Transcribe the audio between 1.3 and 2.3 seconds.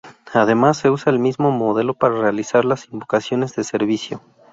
modelo para